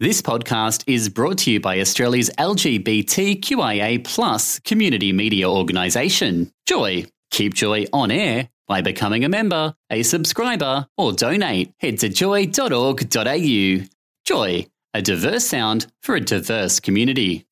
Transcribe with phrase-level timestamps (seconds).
[0.00, 7.06] This podcast is brought to you by Australia's LGBTQIA plus community media organisation, Joy.
[7.30, 11.72] Keep Joy on air by becoming a member, a subscriber, or donate.
[11.78, 13.86] Head to joy.org.au.
[14.24, 17.46] Joy, a diverse sound for a diverse community.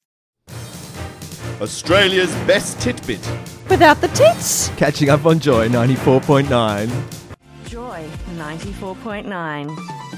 [1.61, 3.25] Australia's best titbit.
[3.71, 4.69] Without the tits.
[4.71, 6.91] Catching up on Joy 94.9.
[7.69, 8.05] Joy
[8.35, 10.12] 94.9.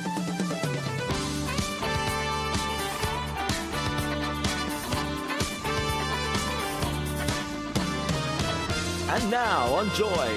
[9.11, 10.29] And now on Joy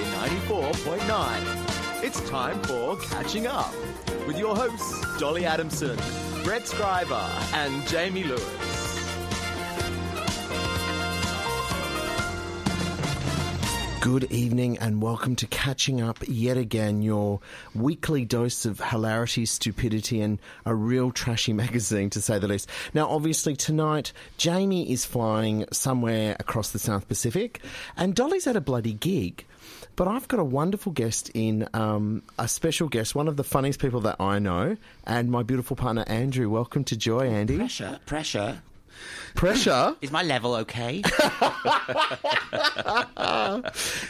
[0.50, 3.72] 94.9, it's time for Catching Up
[4.26, 5.96] with your hosts Dolly Adamson,
[6.44, 8.87] Brett Scriber, and Jamie Lewis.
[14.10, 17.40] Good evening and welcome to Catching Up yet again, your
[17.74, 22.70] weekly dose of hilarity, stupidity, and a real trashy magazine to say the least.
[22.94, 27.60] Now, obviously, tonight, Jamie is flying somewhere across the South Pacific
[27.98, 29.44] and Dolly's at a bloody gig.
[29.94, 33.78] But I've got a wonderful guest in, um, a special guest, one of the funniest
[33.78, 36.48] people that I know, and my beautiful partner, Andrew.
[36.48, 37.58] Welcome to Joy, Andy.
[37.58, 38.62] Pressure, pressure.
[39.34, 39.96] Pressure.
[40.02, 41.02] Is my level okay?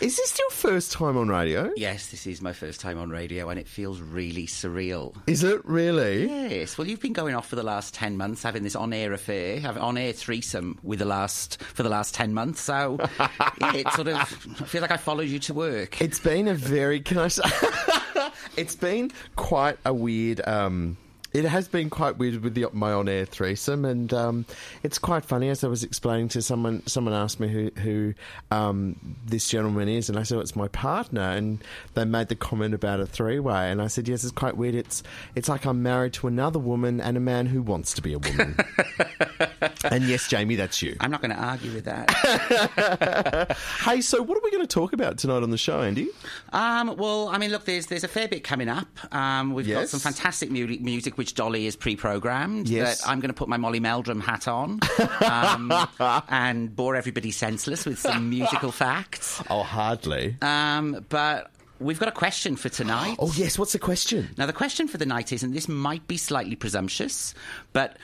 [0.00, 1.70] Is this your first time on radio?
[1.76, 5.14] yes, this is my first time on radio and it feels really surreal.
[5.26, 6.26] Is it really?
[6.26, 9.12] Yes, well, you've been going off for the last 10 months having this on air
[9.12, 12.60] affair, having on air threesome with the last, for the last 10 months.
[12.60, 12.98] So,
[13.60, 14.24] yeah, it sort of, I
[14.64, 16.00] feel like I followed you to work.
[16.00, 17.42] It's been a very can I say
[18.56, 20.96] it's been quite a weird um
[21.38, 24.44] it has been quite weird with the, my on-air threesome, and um,
[24.82, 25.48] it's quite funny.
[25.50, 28.14] As I was explaining to someone, someone asked me who, who
[28.50, 31.62] um, this gentleman is, and I said it's my partner, and
[31.94, 34.74] they made the comment about a three-way, and I said yes, it's quite weird.
[34.74, 35.04] It's
[35.36, 38.18] it's like I'm married to another woman and a man who wants to be a
[38.18, 38.56] woman.
[39.84, 40.96] and yes, Jamie, that's you.
[40.98, 43.56] I'm not going to argue with that.
[43.80, 46.08] Hey, so what are we going to talk about tonight on the show, Andy?
[46.52, 48.88] Um, well, I mean, look, there's there's a fair bit coming up.
[49.14, 52.68] Um, we've got some fantastic mu- music which Dolly is pre-programmed.
[52.68, 53.00] Yes.
[53.00, 54.80] That I'm going to put my Molly Meldrum hat on
[55.24, 55.72] um,
[56.28, 59.42] and bore everybody senseless with some musical facts.
[59.50, 60.36] Oh, hardly.
[60.42, 61.50] Um, but
[61.80, 63.16] we've got a question for tonight.
[63.18, 64.28] Oh yes, what's the question?
[64.36, 67.34] Now, the question for the night is, and this might be slightly presumptuous,
[67.72, 67.96] but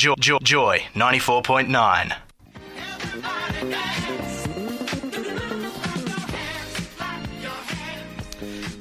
[0.03, 2.22] Joy, Joy, Joy 94.9.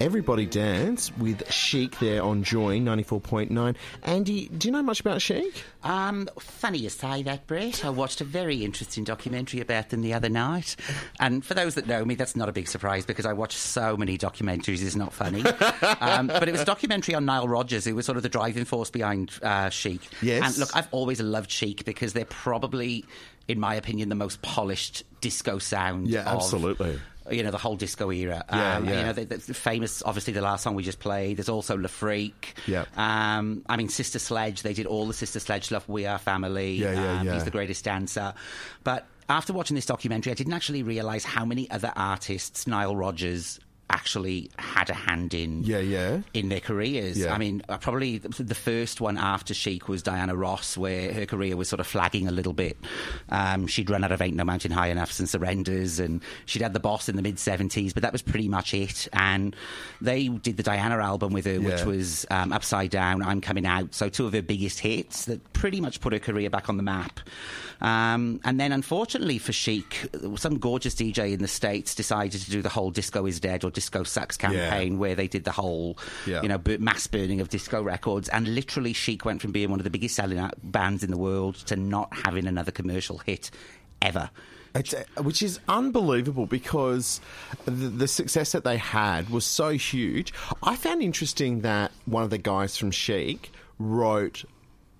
[0.02, 3.76] Everybody Dance with Chic there on Joy 94.9.
[4.02, 5.62] Andy, do you know much about Chic?
[5.84, 7.84] Um, funny you say that, Brett.
[7.84, 10.74] I watched a very interesting documentary about them the other night.
[11.20, 13.96] And for those that know me, that's not a big surprise because I watch so
[13.96, 15.44] many documentaries, it's not funny.
[16.00, 18.64] um, but it was a documentary on Nile Rodgers, who was sort of the driving
[18.64, 20.00] force behind uh, Chic.
[20.20, 20.42] Yes.
[20.44, 23.04] And look, I've always loved Chic because they're probably
[23.48, 26.08] in my opinion, the most polished disco sound.
[26.08, 26.98] Yeah, absolutely.
[27.30, 28.44] You know the whole disco era.
[28.50, 28.98] Yeah, um, yeah.
[28.98, 31.36] You know the, the famous, obviously the last song we just played.
[31.38, 32.54] There's also Le Freak.
[32.66, 32.84] Yeah.
[32.96, 34.62] Um, I mean Sister Sledge.
[34.62, 35.88] They did all the Sister Sledge stuff.
[35.88, 36.74] We Are Family.
[36.74, 37.34] Yeah, yeah, um, yeah.
[37.34, 38.34] He's the greatest dancer.
[38.84, 43.60] But after watching this documentary, I didn't actually realise how many other artists Nile Rodgers
[43.92, 46.20] actually had a hand in Yeah, yeah.
[46.34, 47.18] in their careers.
[47.18, 47.32] Yeah.
[47.34, 51.56] I mean, uh, probably the first one after Chic was Diana Ross, where her career
[51.56, 52.76] was sort of flagging a little bit.
[53.28, 56.72] Um, she'd run out of Ain't No Mountain High Enough and Surrenders, and she'd had
[56.72, 59.08] The Boss in the mid 70s, but that was pretty much it.
[59.12, 59.54] And
[60.00, 63.94] they did the Diana album with her, which was um, Upside Down, I'm Coming Out.
[63.94, 66.82] So, two of her biggest hits that pretty much put her career back on the
[66.82, 67.20] map.
[67.80, 72.62] Um, and then, unfortunately for Chic, some gorgeous DJ in the States decided to do
[72.62, 76.40] the whole Disco is Dead or Disco Sucks campaign where they did the whole, Yeah.
[76.42, 78.28] you know, mass burning of disco records.
[78.28, 81.56] And literally, Chic went from being one of the biggest selling bands in the world
[81.66, 83.50] to not having another commercial hit
[84.00, 84.30] ever.
[84.76, 87.20] It's, uh, which is unbelievable because
[87.64, 90.32] the, the success that they had was so huge.
[90.62, 93.50] I found interesting that one of the guys from Chic
[93.80, 94.44] wrote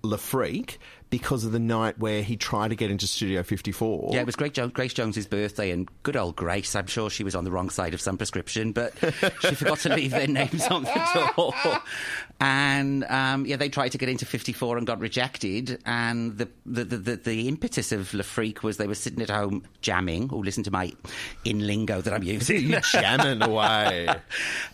[0.03, 0.77] Le Freak
[1.13, 4.09] because of the night where he tried to get into Studio 54.
[4.13, 6.75] Yeah, it was Grace, jo- Grace Jones's birthday, and good old Grace.
[6.75, 8.93] I'm sure she was on the wrong side of some prescription, but
[9.41, 11.53] she forgot to leave their names on the door.
[12.39, 15.83] And um, yeah, they tried to get into 54 and got rejected.
[15.85, 19.65] And the the, the, the, the impetus of Freak was they were sitting at home
[19.81, 20.31] jamming.
[20.33, 20.93] Oh, listen to my
[21.45, 22.73] in lingo that I'm using.
[22.91, 24.07] Jamming away.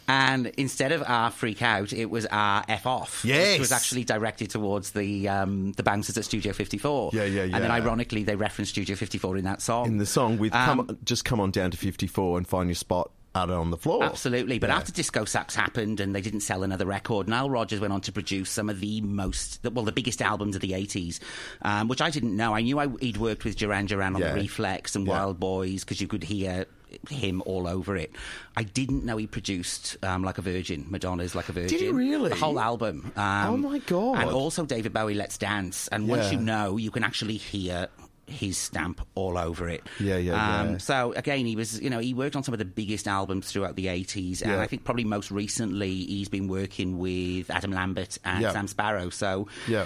[0.10, 3.24] And instead of our freak out, it was our F off.
[3.24, 3.52] Yes.
[3.52, 7.12] Which was actually directed towards the um, the bouncers at Studio 54.
[7.14, 7.56] Yeah, yeah, yeah.
[7.56, 9.86] And then ironically, they referenced Studio 54 in that song.
[9.88, 12.76] In the song with Um, come, Just Come On Down to 54 and Find Your
[12.76, 14.04] Spot out on the floor.
[14.04, 14.78] Absolutely, but Yeah.
[14.78, 18.12] after Disco Sucks happened and they didn't sell another record, Nile Rodgers went on to
[18.12, 21.20] produce some of the most, well, the biggest albums of the 80s,
[21.62, 22.56] um, which I didn't know.
[22.56, 24.34] I knew I, he'd worked with Duran Duran on Yeah.
[24.34, 25.14] the Reflex and Yeah.
[25.14, 26.66] Wild Boys because you could hear
[27.10, 28.12] him all over it.
[28.56, 31.70] I didn't know he produced um, Like a Virgin, Madonna's Like a Virgin.
[31.78, 32.30] Did he really?
[32.30, 33.12] The whole album.
[33.16, 34.20] Um, Oh, my God.
[34.20, 35.88] And also David Bowie, Let's Dance.
[35.90, 36.32] And once Yeah.
[36.32, 37.88] you know, you can actually hear
[38.28, 39.82] his stamp all over it.
[40.00, 40.78] Yeah, yeah, um, yeah.
[40.78, 43.76] So again, he was, you know, he worked on some of the biggest albums throughout
[43.76, 44.62] the 80s, and Yeah.
[44.62, 48.52] I think probably most recently he's been working with Adam Lambert and Yeah.
[48.52, 49.12] Sam Sparro.
[49.12, 49.86] So Yeah.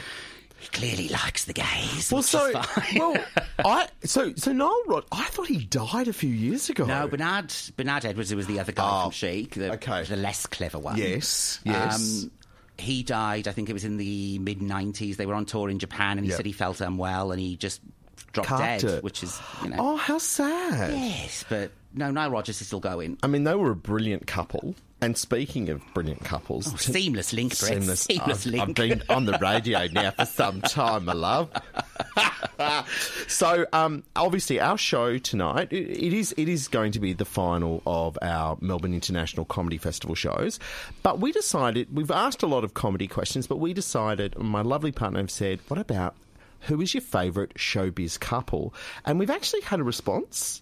[0.64, 2.12] He clearly likes the gays.
[2.12, 2.52] Well, so
[2.96, 3.16] well,
[3.66, 5.06] I so so Noel Rod.
[5.12, 6.86] I thought he died a few years ago.
[6.86, 10.04] no, Bernard Bernard Edwards, who was the other guy Oh, from Chic, the, okay.
[10.04, 10.98] the less clever one.
[10.98, 12.24] Yes, yes.
[12.24, 12.32] Um,
[12.78, 13.48] he died.
[13.48, 15.16] I think it was in the mid '90s.
[15.18, 16.38] They were on tour in Japan, and he Yep.
[16.38, 17.82] said he felt unwell, and he just
[18.34, 19.04] dropped Carved dead, it.
[19.04, 19.78] which is you know.
[19.80, 20.92] Oh, how sad.
[20.94, 23.18] Yes, but no, Nile Rodgers is still going.
[23.24, 24.76] I mean, they were a brilliant couple.
[25.02, 27.74] And speaking of brilliant couples, Oh, seamless link, Brett.
[27.74, 28.00] Seamless.
[28.10, 28.80] Seamless I've, link.
[28.80, 31.50] I've been on the radio now for some time, my love.
[33.28, 37.26] so, um, obviously, our show tonight it, it is it is going to be the
[37.26, 40.58] final of our Melbourne International Comedy Festival shows.
[41.04, 44.92] But we decided we've asked a lot of comedy questions, but we decided my lovely
[44.94, 46.16] partner have said, "What about
[46.64, 48.74] who is your favourite showbiz couple?"
[49.06, 50.62] And we've actually had a response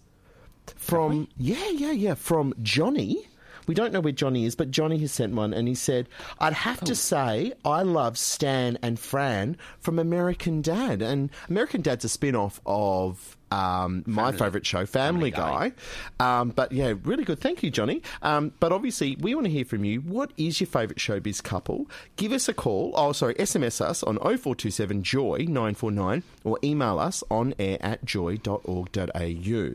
[0.76, 3.28] from yeah, yeah, yeah, from Johnny.
[3.68, 6.10] We don't know where Johnny is, but Johnny has sent one, and he said,
[6.40, 6.86] "I'd have Oh.
[6.88, 12.60] to say I love Stan and Fran from American Dad, and American Dad's a spin-off
[12.66, 15.74] of." Um, my favourite show, Family, Family Guy.
[16.20, 17.40] Um, but yeah, really good.
[17.40, 18.02] Thank you, Johnny.
[18.22, 20.00] Um, but obviously, we want to hear from you.
[20.02, 21.90] What is your favourite showbiz couple?
[22.16, 22.94] Give us a call.
[22.96, 29.72] Oh, sorry, SMS us on 0427 Joy 949 or email us on air at joy.org.au.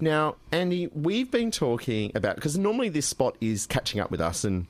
[0.00, 4.44] Now, Andy, we've been talking about, because normally this spot is catching up with us
[4.44, 4.66] and.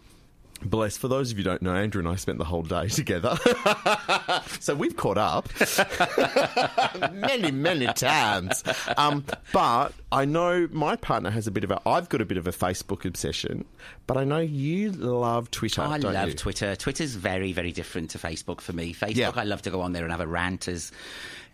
[0.64, 0.96] Bless.
[0.96, 3.36] For those of you who don't know, Andrew and I spent the whole day together.
[4.60, 5.48] so we've caught up
[7.12, 8.62] many, many times.
[8.96, 11.80] Um, but I know my partner has a bit of a.
[11.86, 13.64] I've got a bit of a Facebook obsession,
[14.06, 15.82] but I know you love Twitter.
[15.82, 16.34] I love you?
[16.34, 16.76] Twitter.
[16.76, 18.94] Twitter's very, very different to Facebook for me.
[18.94, 19.32] Facebook, Yeah.
[19.34, 20.92] I love to go on there and have a rant as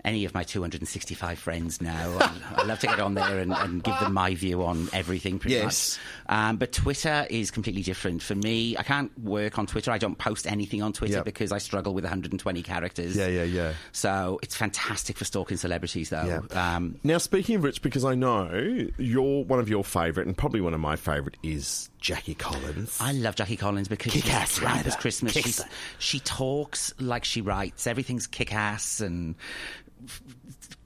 [0.05, 2.17] any of my 265 friends now.
[2.57, 5.57] I, love to get on there and, and give them my view on everything, pretty
[5.57, 5.99] Yes.
[6.27, 6.37] much.
[6.37, 8.23] Um, but Twitter is completely different.
[8.23, 9.91] For me, I can't work on Twitter.
[9.91, 11.23] I don't post anything on Twitter Yeah.
[11.23, 13.17] because I struggle with 120 characters.
[13.17, 13.73] Yeah, yeah, yeah.
[13.93, 16.43] So it's fantastic for stalking celebrities, though.
[16.53, 16.77] Yeah.
[16.77, 20.61] Um, Now, speaking of which, because I know you're one of your favourite, and probably
[20.61, 22.99] one of my favourite, is Jackie Collins.
[23.01, 24.97] I love Jackie Collins because Kick-ass she's camp as.
[24.97, 25.33] Christmas.
[25.33, 25.65] She's,
[25.99, 27.87] she talks like she writes.
[27.87, 29.35] Everything's kick ass and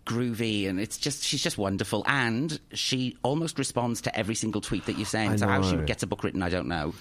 [0.06, 2.04] groovy, and it's just she's just wonderful.
[2.06, 5.40] And she almost responds to every single tweet that you send.
[5.40, 6.94] So how she gets a book written, I don't know.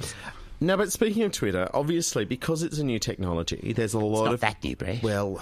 [0.64, 4.42] No, but speaking of Twitter, obviously because it's a new technology, there's a lot of
[4.42, 5.00] that new, Bray.
[5.02, 5.42] Well,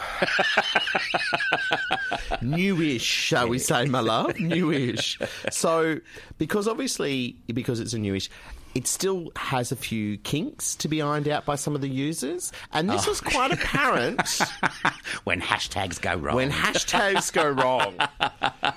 [2.41, 4.39] newish, shall we say, my love?
[4.39, 5.19] Newish.
[5.51, 5.99] So,
[6.38, 8.29] because obviously, because it's a newish,
[8.75, 12.51] it still has a few kinks to be ironed out by some of the users,
[12.71, 13.11] and this oh.
[13.11, 14.21] was quite apparent
[15.23, 16.35] when hashtags go wrong.
[16.35, 17.95] when hashtags go wrong.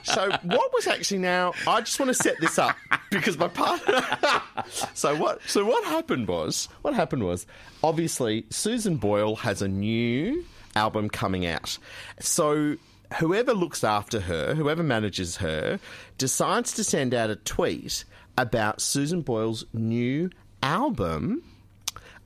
[0.04, 1.52] So, what was actually now?
[1.66, 2.76] I just want to set this up
[3.10, 4.02] because my partner.
[4.94, 5.40] so what?
[5.46, 7.46] So what happened was what happened was
[7.82, 10.44] obviously Susan Boyle has a new
[10.74, 11.78] album coming out.
[12.20, 12.76] So
[13.18, 15.78] whoever looks after her, whoever manages her,
[16.18, 18.04] decides to send out a tweet
[18.38, 20.30] about Susan Boyle's new
[20.62, 21.42] album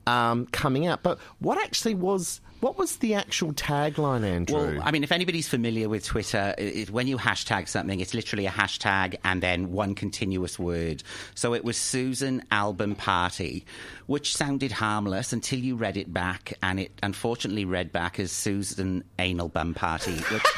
[0.06, 1.02] um, coming out.
[1.02, 2.40] But what actually was?
[2.60, 4.56] What was the actual tagline, Andrew?
[4.56, 8.14] Well, I mean, if anybody's familiar with Twitter, it, it- when you hashtag something, it's
[8.14, 11.02] literally a hashtag and then one continuous word.
[11.34, 13.66] So it was Susan Album Party,
[14.06, 19.04] which sounded harmless until you read it back, and it unfortunately read back as Susan
[19.18, 20.42] Anal Bum Party, which.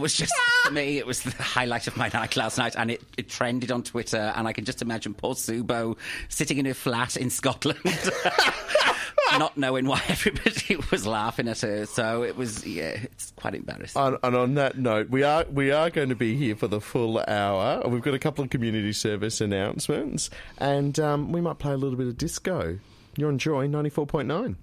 [0.00, 0.32] Was just
[0.64, 3.70] for me, it was the highlight of my night last night, and it, it trended
[3.70, 4.32] on Twitter.
[4.36, 5.96] And I can just imagine poor Subo
[6.28, 7.78] sitting in her flat in Scotland,
[9.38, 11.86] not knowing why everybody was laughing at her.
[11.86, 14.00] So it was, yeah, it's quite embarrassing.
[14.00, 16.80] And, and on that note, we are we are going to be here for the
[16.80, 17.86] full hour.
[17.88, 21.96] We've got a couple of community service announcements, and um, we might play a little
[21.98, 22.78] bit of disco.
[23.16, 24.56] You're on Joy ninety four point nine.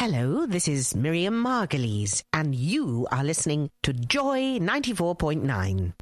[0.00, 5.92] Hello, this is Miriam Margolyes, and you are listening to Joy 94.9.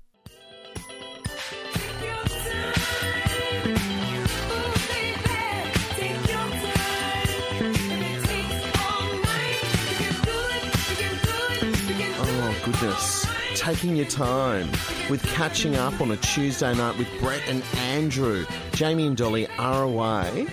[12.21, 13.27] Oh goodness,
[13.57, 14.71] taking your time
[15.11, 18.47] with catching up on a Tuesday night with Brett and Andrew.
[18.75, 20.47] Jamie and Dolly are away,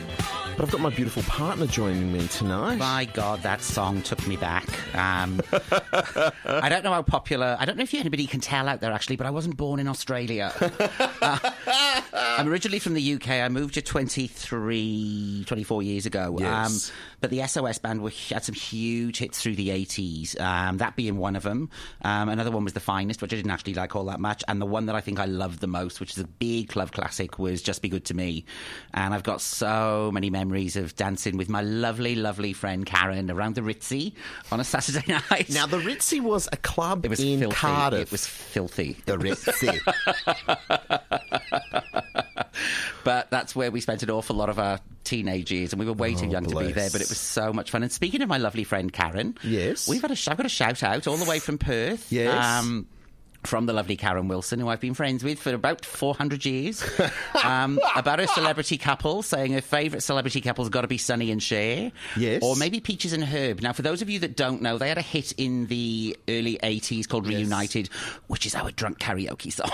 [0.55, 2.77] but I've got my beautiful partner joining me tonight.
[2.77, 4.65] My God, that song took me back.
[4.95, 5.41] Um,
[6.45, 7.57] I don't know how popular.
[7.59, 9.87] I don't know if anybody can tell out there actually, but I wasn't born in
[9.87, 10.53] Australia.
[11.21, 11.39] Uh,
[12.13, 13.29] I'm originally from the UK.
[13.29, 16.37] I moved here 23, 24 years ago.
[16.39, 16.89] Yes.
[16.89, 20.39] Um, but the SOS band were, had some huge hits through the 80s.
[20.39, 21.69] Um, that being one of them.
[22.03, 24.43] Um, another one was The Finest, which I didn't actually like all that much.
[24.47, 26.91] And the one that I think I loved the most, which is a big club
[26.91, 28.45] classic, was Just Be Good to Me.
[28.93, 30.44] And I've got so many memories
[30.75, 34.13] of dancing with my lovely, lovely friend Karen around the Ritzy
[34.51, 35.49] on a Saturday night.
[35.49, 37.55] Now the Ritzy was a club it was in filthy.
[37.55, 38.01] Cardiff.
[38.07, 38.97] It was filthy.
[39.05, 39.79] the Ritzy.
[43.03, 45.93] But that's where we spent an awful lot of our teenage years, and we were
[45.93, 46.89] way too Oh, young to be there.
[46.89, 47.83] But it was so much fun.
[47.83, 49.87] And speaking of my lovely friend Karen, Yes.
[49.87, 52.11] we've had a I've got a shout out all the way from Perth.
[52.11, 52.33] Yes.
[52.43, 52.87] Um,
[53.45, 56.83] from the lovely Karen Wilson, who I've been friends with for about 400 years,
[57.43, 61.41] um, about a celebrity couple, saying her favourite celebrity couple's got to be Sonny and
[61.41, 61.91] Cher.
[62.17, 62.41] Yes.
[62.43, 63.61] Or maybe Peaches and Herb.
[63.61, 66.57] Now, for those of you that don't know, they had a hit in the early
[66.61, 67.89] 80s called Reunited,
[68.27, 69.71] which is our drunk karaoke song.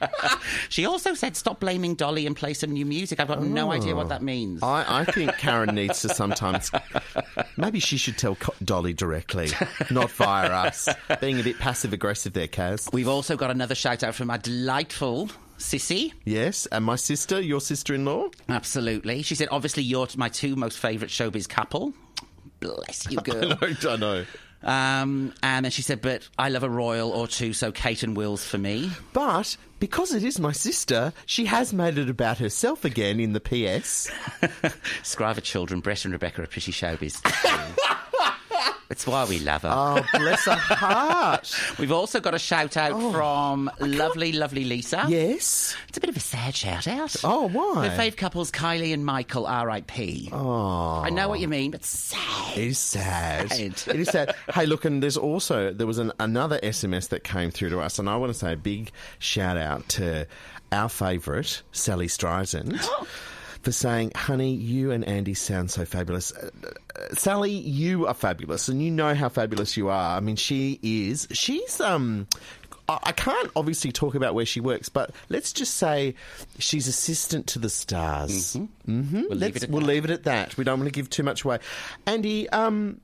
[0.68, 3.20] she also said, stop blaming Dolly and play some new music.
[3.20, 4.62] I've got no idea what that means.
[4.62, 6.70] I, I think Karen needs to sometimes.
[7.56, 9.50] Maybe she should tell Dolly directly,
[9.90, 10.88] not via us.
[11.20, 12.92] Being a bit passive aggressive there, Kaz.
[12.92, 16.12] We've also got another shout out from our delightful Sissy.
[16.24, 18.28] Yes, and my sister, your sister in law.
[18.48, 19.22] Absolutely.
[19.22, 21.92] She said, obviously, you're my two most favourite showbiz couple.
[22.60, 23.54] Bless you, girl.
[23.62, 24.24] I know.
[24.62, 28.16] um, and then she said, but I love a royal or two, so Kate and
[28.16, 28.90] Will's for me.
[29.12, 33.40] But because it is my sister, she has made it about herself again in the
[33.40, 34.10] PS.
[35.02, 37.20] Scriver children, Brett and Rebecca are pretty showbiz.
[38.88, 39.70] It's why we love her.
[39.72, 41.52] Oh, bless her heart.
[41.78, 43.12] We've also got a shout out oh.
[43.12, 45.06] from lovely, lovely Lisa.
[45.08, 45.76] Yes.
[45.88, 47.16] It's a bit of a sad shout out.
[47.24, 47.88] Oh, why?
[47.88, 50.30] Her fave couples, Kylie and Michael, R.I.P.
[50.32, 51.02] Oh.
[51.04, 52.56] I know what you mean, but sad.
[52.56, 53.50] It is sad.
[53.50, 53.60] Sad.
[53.60, 54.34] it is sad.
[54.54, 57.98] Hey, look, and there's also there was an, another SMS that came through to us,
[57.98, 60.28] and I want to say a big shout out to
[60.72, 62.86] our favourite Sally Streisand.
[63.66, 66.30] For saying, honey, you and Andy sound so fabulous.
[66.32, 70.16] Uh, uh, Sally, you are fabulous, and you know how fabulous you are.
[70.16, 71.26] I mean, she is.
[71.32, 72.28] She's um,
[72.88, 76.14] I can't obviously talk about where she works, but let's just say
[76.60, 78.54] she's assistant to the stars.
[78.54, 79.22] Mm-hmm.
[79.30, 79.86] We'll leave it at we'll that.
[79.88, 80.56] leave it at that.
[80.56, 81.58] We don't want to give too much away.
[82.06, 83.00] Andy, um,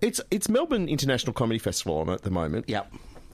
[0.00, 2.66] it's it's Melbourne International Comedy Festival on at the moment.
[2.66, 2.90] Yep.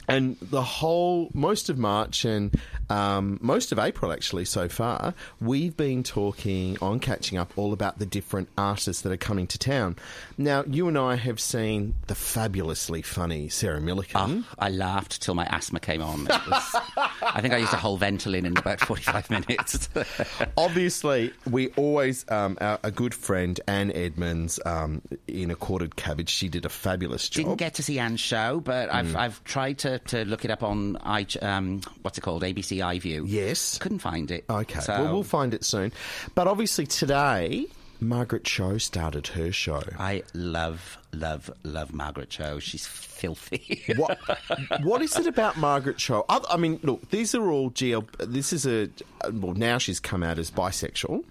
[0.08, 2.54] And the whole, most of March and
[2.88, 7.98] um, most of April, actually, so far, we've been talking on Catching Up all about
[7.98, 9.96] the different artists that are coming to town.
[10.38, 14.44] Now, you and I have seen the fabulously funny Sarah Millican.
[14.58, 16.26] I laughed till my asthma came on.
[16.30, 16.76] It was
[17.22, 19.88] I think I used a whole Ventolin in about 45 minutes.
[20.56, 26.28] Obviously, we always, um, our, a good friend, Anne Edmonds, um, in A Quartered Cabbage,
[26.30, 27.44] she did a fabulous job.
[27.44, 29.16] Didn't get to see Anne's show, but I've, Mm.
[29.16, 33.24] I've tried to, to look it up on I, um, what's it called, ABC iView.
[33.26, 33.78] Yes.
[33.78, 34.44] Couldn't find it.
[34.50, 35.92] Okay, So well, we'll find it soon.
[36.34, 37.66] But obviously, today,
[38.00, 39.82] Margaret Cho started her show.
[39.98, 42.58] I love, love, love Margaret Cho.
[42.58, 43.82] She's filthy.
[43.96, 44.18] what
[44.82, 46.24] what is it about Margaret Cho?
[46.28, 48.06] I, I mean, look, these are all GL.
[48.18, 48.84] This is a
[49.24, 49.54] uh, well.
[49.54, 51.24] Now she's come out as bisexual.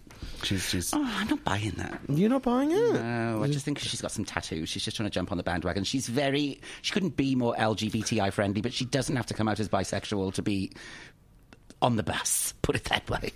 [0.44, 0.94] She's she's.
[0.94, 2.00] Oh, I'm not buying that.
[2.10, 2.94] You're not buying it.
[2.94, 4.70] No, I just think she's got some tattoos.
[4.70, 5.84] She's just trying to jump on the bandwagon.
[5.84, 6.60] She's very.
[6.82, 10.34] She couldn't be more LGBTI friendly, but she doesn't have to come out as bisexual
[10.34, 10.72] to be
[11.82, 12.54] on the bus.
[12.62, 13.32] Put it that way.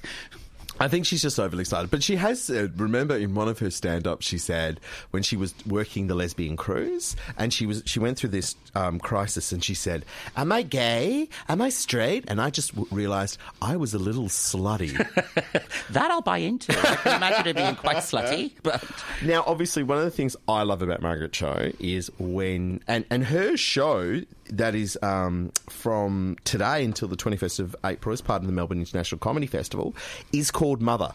[0.79, 1.91] I think she's just overly excited.
[1.91, 4.79] But she has, uh, remember in one of her stand ups, she said
[5.11, 8.99] when she was working the lesbian cruise and she was she went through this um,
[8.99, 10.05] crisis and she said,
[10.35, 11.29] Am I gay?
[11.47, 12.25] Am I straight?
[12.27, 14.89] And I just w- realised I was a little slutty.
[15.91, 16.71] That I'll buy into.
[16.77, 18.83] I can imagine her being quite slutty, but.
[19.23, 23.25] Now, obviously, one of the things I love about Margaret Cho is when and and
[23.25, 28.41] her show that is um, from today until the twenty first of April as part
[28.41, 29.95] of the Melbourne International Comedy Festival
[30.33, 31.13] is called Mother.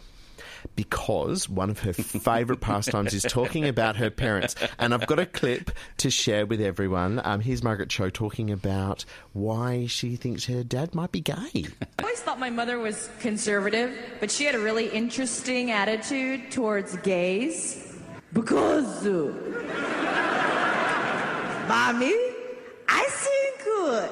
[0.75, 4.55] Because one of her favourite pastimes is talking about her parents.
[4.79, 7.21] And I've got a clip to share with everyone.
[7.23, 11.35] Um, here's Margaret Cho talking about why she thinks her dad might be gay.
[11.35, 16.97] I always thought my mother was conservative, but she had a really interesting attitude towards
[16.97, 17.95] gays.
[18.33, 19.31] Because, uh,
[21.69, 22.34] mommy,
[22.87, 24.07] I think uh,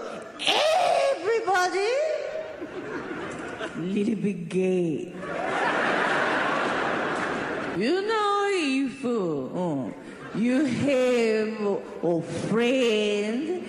[1.16, 1.94] everybody
[3.78, 5.14] little bit gay.
[7.78, 9.92] You know, if uh, uh,
[10.36, 11.62] you have
[12.04, 13.64] a friend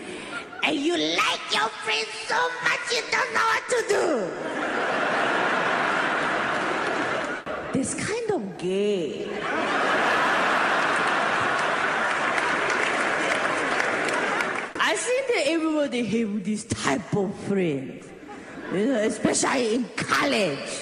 [0.62, 4.06] and you like your friend so much you don't know what to do.
[7.73, 9.26] This kind of gay.
[14.87, 18.00] I think that everybody have this type of friend,
[18.72, 20.80] you know, especially in college.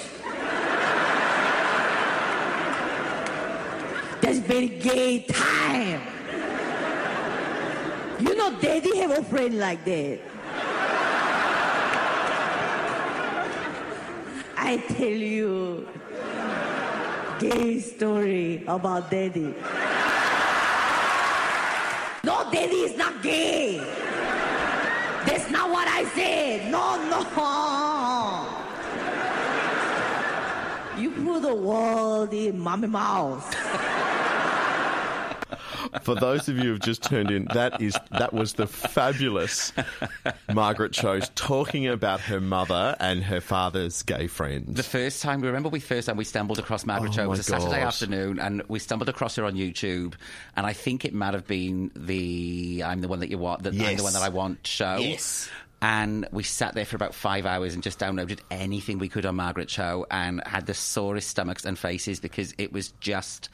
[4.21, 6.01] That's very gay time.
[8.19, 10.19] You know, daddy have a friend like that.
[14.55, 15.87] I tell you,
[17.39, 19.53] gay story about daddy.
[22.23, 24.02] No, daddy is not gay.
[26.57, 27.35] That's not what I said.
[27.35, 28.49] No,
[30.97, 31.01] no.
[31.01, 33.55] You put the word in mommy mouth.
[36.01, 39.71] For those of you who've just turned in, that is that was the fabulous
[40.51, 44.65] Margaret Cho talking about her mother and her father's gay friend.
[44.67, 47.49] The first time, we remember we first time we stumbled across Margaret Oh Cho, was
[47.49, 50.15] my a Saturday afternoon, and we stumbled across her on YouTube,
[50.55, 53.73] and I think it might have been the I'm the one that you want, that
[53.73, 54.97] I'm the one that I want show.
[54.97, 55.49] Yes.
[55.83, 59.35] And we sat there for about five hours and just downloaded anything we could on
[59.35, 63.49] Margaret Cho and had the sorest stomachs and faces because it was just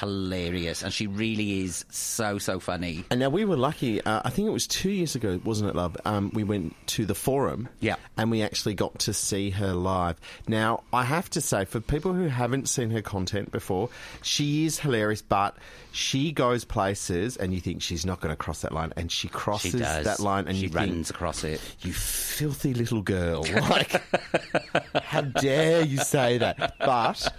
[0.00, 0.84] hilarious.
[0.84, 3.04] And she really is so, so funny.
[3.10, 4.00] And now we were lucky.
[4.00, 5.96] Uh, I think it was two years ago, wasn't it, love?
[6.04, 7.68] Um, we went to the forum.
[7.80, 7.96] Yeah.
[8.16, 10.20] And we actually got to see her live.
[10.46, 13.88] Now, I have to say, for people who haven't seen her content before,
[14.22, 15.56] she is hilarious, but
[15.92, 18.92] she goes places and you think she's not going to cross that line.
[18.96, 21.60] And she crosses She that line and she you think, runs across it.
[21.80, 23.44] you filthy little girl.
[23.72, 24.02] Like,
[25.02, 26.74] how dare you say that?
[26.78, 27.32] But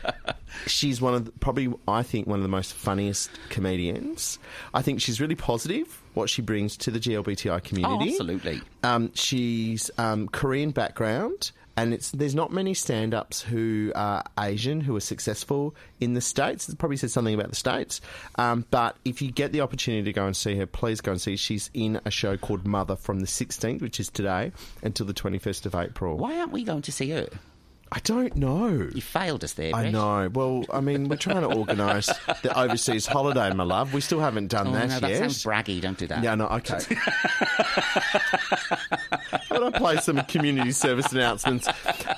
[0.67, 4.39] she's one of the, probably, I think, one of the most funniest comedians.
[4.73, 6.01] I think she's really positive.
[6.13, 8.09] What she brings to the GLBTI community.
[8.09, 8.61] Oh, absolutely.
[8.83, 14.95] Um, she's um, Korean background, and it's there's not many stand-ups who are Asian who
[14.95, 16.69] are successful in the states.
[16.69, 18.01] It probably says something about the states.
[18.35, 21.21] Um, but if you get the opportunity to go and see her, please go and
[21.21, 21.35] see.
[21.35, 25.65] She's in a show called Mother from the 16th, which is today, until the 21st
[25.65, 26.17] of April.
[26.17, 27.27] Why aren't we going to see her?
[27.95, 28.89] I don't know.
[28.91, 29.93] You failed us there, I Brett.
[29.93, 30.29] know.
[30.33, 32.07] Well, I mean, we're trying to organise
[32.41, 33.93] the overseas holiday, my love.
[33.93, 35.19] We still haven't done Oh, that no, that yet.
[35.19, 35.79] sounds braggy.
[35.79, 36.23] Don't do that.
[36.23, 36.79] Yeah, no, okay.
[39.49, 41.67] How about I play some community service announcements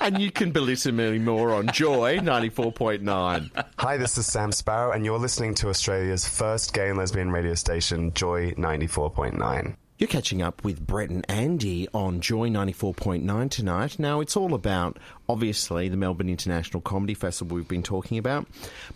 [0.00, 3.64] and you can belittle me more on Joy 94.9.
[3.78, 7.54] Hi, this is Sam Sparro, and you're listening to Australia's first gay and lesbian radio
[7.54, 9.76] station, Joy 94.9.
[9.98, 13.98] You're catching up with Brett and Andy on Joy 94.9 tonight.
[13.98, 18.46] Now, it's all about, obviously, the Melbourne International Comedy Festival we've been talking about.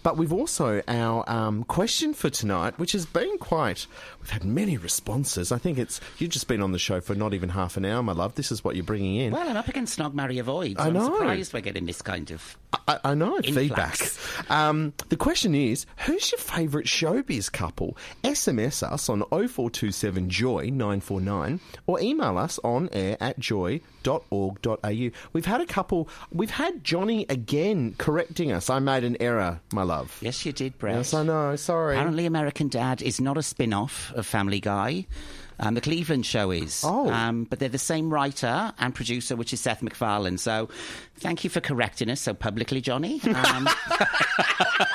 [0.03, 3.87] But we've also our um, question for tonight, which has been quite.
[4.21, 5.53] We've had many responses.
[5.53, 6.01] I think it's.
[6.19, 8.35] You've just been on the show for not even half an hour, my love.
[8.35, 9.33] This is what you're bringing in.
[9.33, 10.79] Well, I'm up against Snog, Marry, Avoid.
[10.79, 11.07] So I know.
[11.07, 12.57] I'm surprised we're getting this kind of.
[12.87, 13.57] I, I know Influx.
[13.57, 14.51] feedback.
[14.51, 17.97] Um, the question is, who's your favourite showbiz couple?
[18.23, 25.11] SMS us on 0427 Joy 949 or email us on air at joy.org.au.
[25.33, 26.09] We've had a couple.
[26.33, 28.71] We've had Johnny again correcting us.
[28.71, 30.19] I made an error, my love.
[30.21, 30.97] Yes, you did, Brett.
[30.97, 31.57] Yes, I know.
[31.57, 31.97] Sorry.
[31.97, 35.07] Apparently, American Dad is not a spin off of Family Guy.
[35.59, 36.83] Um, the Cleveland show is.
[36.85, 37.11] Oh.
[37.11, 40.39] Um, but they're the same writer and producer, which is Seth MacFarlane.
[40.39, 40.71] So
[41.19, 43.21] thank you for correcting us so publicly, Johnny.
[43.23, 43.69] Um,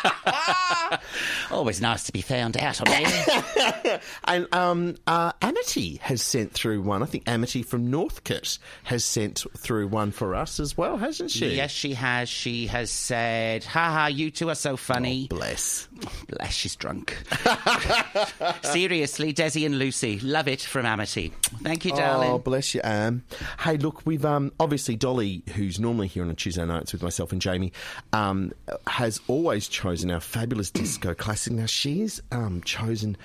[1.56, 4.02] always nice to be found out on air.
[4.26, 7.02] And um, uh, Amity has sent through one.
[7.04, 11.56] I think Amity from Northcote has sent through one for us as well, hasn't she?
[11.56, 12.28] Yes, she has.
[12.28, 15.88] She has said, "Ha ha, you two are so funny." Bless.
[16.28, 17.16] Bless, she's drunk.
[18.64, 21.32] Seriously, Desi and Lucy, love it from Amity.
[21.62, 22.32] Thank you, darling.
[22.32, 23.24] Oh, bless you, Am.
[23.60, 27.32] Hey, look, we've um, obviously Dolly, who's normally here on a Tuesday nights with myself
[27.32, 27.72] and Jamie,
[28.12, 28.52] um,
[28.88, 31.45] has always chosen our fabulous disco classic.
[31.54, 33.18] Now she's um, chosen.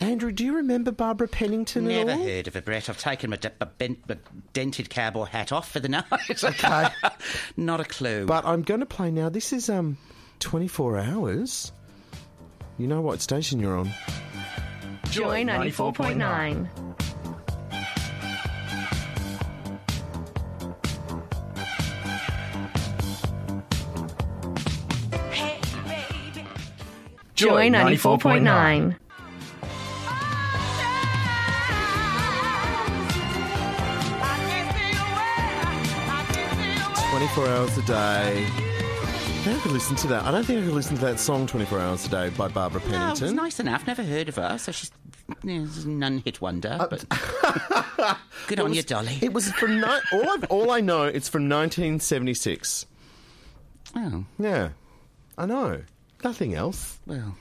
[0.00, 2.24] Andrew, do you remember Barbara Pennington Never at all?
[2.24, 2.88] heard of her, Brett.
[2.88, 4.16] I've taken my, de- my, bent, my
[4.52, 6.04] dented cowboy hat off for the night.
[6.44, 6.88] Okay.
[7.56, 8.26] Not a clue.
[8.26, 9.28] But I'm going to play now.
[9.28, 9.96] This is um,
[10.38, 11.72] 24 hours.
[12.78, 13.90] You know what station you're on?
[15.10, 16.87] Joy 94.9.
[27.38, 28.96] Joy 94.9.
[37.10, 38.44] 24 hours a day.
[38.46, 40.24] I think I could listen to that.
[40.24, 42.80] I don't think I could listen to that song 24 hours a day by Barbara
[42.82, 43.34] no, it Pennington.
[43.36, 43.86] nice enough.
[43.86, 44.90] Never heard of her, so she's
[45.42, 46.76] yeah, she's a non-hit wonder.
[46.78, 47.04] Uh, but
[48.46, 49.18] good on It you, was- Dolly.
[49.22, 51.04] It was from ni- all, I, all I know.
[51.04, 52.86] It's from 1976.
[53.96, 54.70] oh Yeah,
[55.38, 55.82] I know.
[56.24, 56.98] Nothing else.
[57.06, 57.36] well,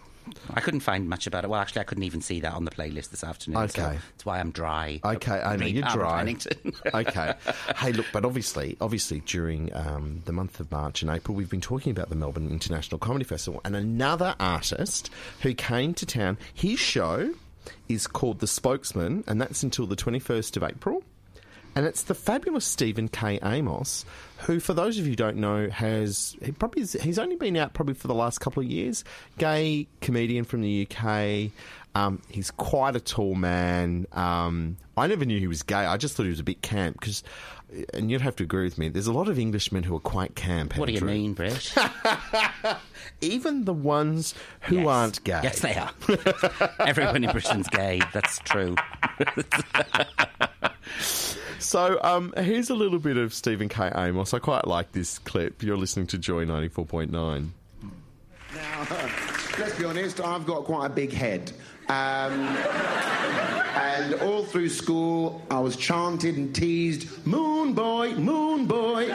[0.54, 1.50] I couldn't find much about it.
[1.50, 3.70] Well, actually, I couldn't even see that on the playlist this afternoon.
[3.70, 3.98] so Okay.
[4.12, 5.00] that's why I'm dry.
[5.04, 6.36] Okay, I know Me, you're dry.
[6.94, 7.34] Okay.
[7.78, 11.62] Hey, look, but obviously, obviously, during um, the month of March and April, we've been
[11.62, 15.10] talking about the Melbourne International Comedy Festival, and another artist
[15.44, 16.38] who came to town.
[16.54, 17.34] His show
[17.88, 21.04] is called The Spokesman, and that's until the 21st of April.
[21.78, 23.38] And it's the fabulous Stephen K.
[23.44, 24.04] Amos,
[24.40, 27.76] who, for those of you who don't know, has he probably he's only been out
[27.76, 29.04] probably for the last couple of years.
[29.38, 31.52] Gay comedian from the UK.
[31.94, 34.08] Um, he's quite a tall man.
[34.12, 35.76] Um, I never knew he was gay.
[35.76, 37.22] I just thought he was a bit camp because,
[37.94, 38.90] and you'd have to agree with me.
[38.90, 40.76] There's a lot of Englishmen who are quite camp.
[40.78, 41.76] what do you mean, Brett?
[43.22, 44.88] Even the ones who Yes.
[44.88, 45.42] aren't gay.
[45.44, 45.92] Yes, they are.
[46.88, 48.02] Everyone in Britain's gay.
[48.14, 48.74] That's true.
[51.60, 53.92] So um, here's a little bit of Stephen K.
[53.96, 54.34] Amos.
[54.34, 55.64] I quite like this clip.
[55.64, 57.50] You're listening to Joy 94.9.
[58.56, 58.88] Now,
[59.60, 61.52] let's be honest, I've got quite a big head.
[61.90, 61.96] Um,
[63.78, 69.08] and all through school, I was chanted and teased, Moon boy, moon boy.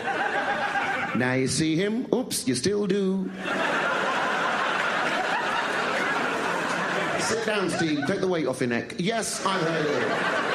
[1.14, 3.31] Now you see him, oops, you still do.
[7.20, 8.94] Sit down, Steve, take the weight off your neck.
[8.98, 10.52] Yes, I heard it.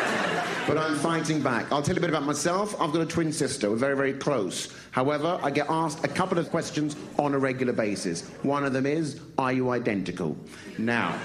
[0.67, 1.71] But I'm fighting back.
[1.71, 2.75] I'll tell you a bit about myself.
[2.82, 3.69] I've got a twin sister.
[3.69, 4.67] We're very, very close.
[4.91, 8.23] However, I get asked a couple of questions on a regular basis.
[8.43, 10.36] One of them is, Are you identical?
[10.77, 11.17] Now,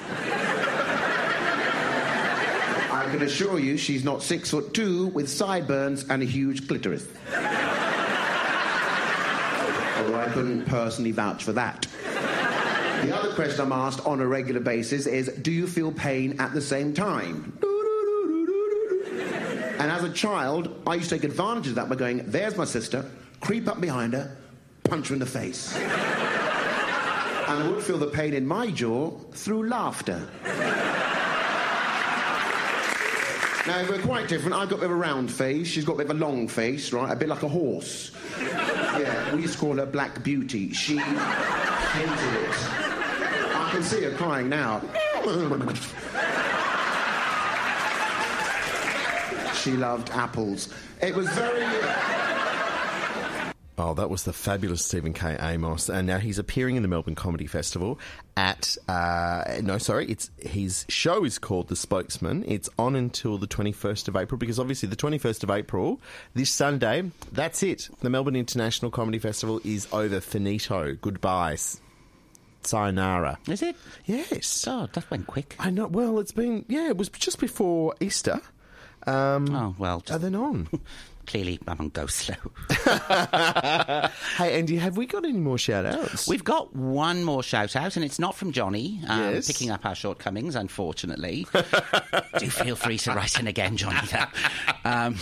[2.93, 7.09] I can assure you she's not six foot two with sideburns and a huge clitoris.
[9.99, 11.89] Although I couldn't personally vouch for that.
[13.03, 16.55] The other question I'm asked on a regular basis is Do you feel pain at
[16.55, 17.59] the same time?
[19.83, 22.65] And as a child, I used to take advantage of that by going, There's my
[22.65, 23.05] sister,
[23.41, 24.37] creep up behind her,
[24.85, 25.77] punch her in the face.
[25.77, 30.29] and I would feel the pain in my jaw through laughter.
[33.67, 34.55] Now, we're quite different.
[34.55, 36.47] I've got a bit of a round face, she's got a bit of a long
[36.47, 37.11] face, right?
[37.11, 38.13] A bit like a horse.
[38.39, 40.73] Yeah, we used to call her Black Beauty.
[40.73, 42.55] She hated it.
[43.53, 44.81] I can see her crying now.
[49.63, 50.69] She loved apples.
[51.01, 51.63] It was very.
[53.79, 55.35] Oh, that was the fabulous Stephen K.
[55.41, 57.99] Amos, and now he's appearing in the Melbourne Comedy Festival
[58.37, 58.77] at.
[58.87, 62.45] Uh, no, sorry, it's his show is called The Spokesman.
[62.47, 66.01] It's on until the twenty first of April because obviously the twenty first of April,
[66.35, 67.89] this Sunday, that's it.
[68.03, 70.21] The Melbourne International Comedy Festival is over.
[70.21, 70.95] Finito.
[71.01, 71.55] Goodbye.
[71.55, 71.81] S-
[72.65, 73.39] Sayonara.
[73.49, 73.75] Is it?
[74.05, 74.67] Yes.
[74.69, 75.57] Oh, that went quick.
[75.59, 75.87] I know.
[75.87, 76.89] Well, it's been yeah.
[76.89, 78.41] It was just before Easter.
[79.07, 80.69] Um, Oh, well, are then on?
[81.27, 82.35] Clearly, I'm on go slow.
[84.37, 86.27] hey, Andy, have we got any more shout outs?
[86.29, 89.47] We've got one more shout out, and it's not from Johnny, um, Yes.
[89.47, 91.47] picking up our shortcomings, unfortunately.
[92.39, 94.01] Do feel free to write in again, Johnny.
[94.85, 95.17] Um,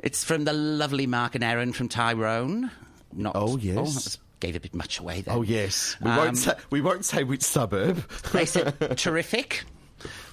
[0.00, 2.70] it's from the lovely Mark and Erin from Tyrone.
[3.12, 3.76] Not, Oh, yes.
[3.76, 5.34] was- gave a bit much away there.
[5.34, 7.98] Oh yes, we Um, won't say we won't say which suburb.
[8.32, 9.64] They said terrific.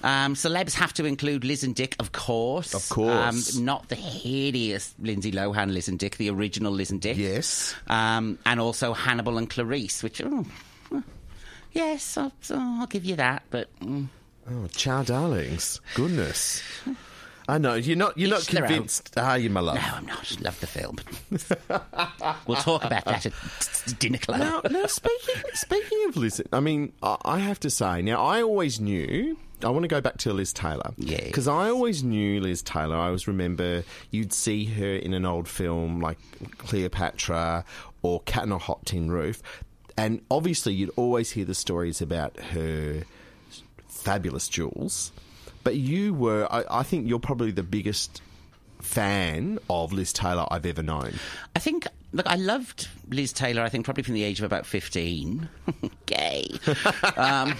[0.02, 2.74] Um, celebs have to include Liz and Dick, of course.
[2.74, 3.56] Of course.
[3.56, 7.16] Um, not the hideous Lindsay Lohan Liz and Dick, the original Liz and Dick.
[7.16, 7.74] Yes.
[7.86, 10.46] Um, and also Hannibal and Clarice, which, oh,
[11.72, 13.68] yes, I'll, I'll give you that, but.
[13.80, 14.06] mm.
[14.50, 16.62] oh, Chow Darlings, goodness.
[17.48, 18.60] I know you're not you're not Each own.
[18.68, 19.74] convinced, are you, my love?
[19.74, 20.40] No, I'm not.
[20.40, 20.98] Love the film.
[22.46, 24.38] we'll talk about that at dinner club.
[24.38, 28.40] Now, now speaking speaking of Liz, I mean, I, I have to say, now I
[28.42, 29.36] always knew.
[29.64, 31.24] I want to go back to Liz Taylor, Yeah.
[31.24, 32.96] because I always knew Liz Taylor.
[32.96, 36.18] I always remember you'd see her in an old film like
[36.58, 37.64] Cleopatra
[38.02, 39.42] or Cat on a Hot Tin Roof,
[39.96, 43.02] and obviously you'd always hear the stories about her
[43.88, 45.12] fabulous jewels.
[45.62, 48.22] But you were, I, I think, you're probably the biggest
[48.80, 51.14] fan of Liz Taylor I've ever known.
[51.54, 54.66] I think, look, I loved Liz Taylor, I think probably from the age of about
[54.66, 55.48] 15.
[56.06, 56.48] Gay.
[57.16, 57.54] um,